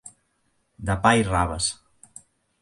[0.89, 1.69] De pa i raves.